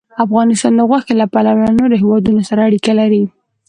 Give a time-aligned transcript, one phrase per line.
[0.25, 3.23] افغانستان د غوښې له پلوه له نورو هېوادونو سره اړیکې لري.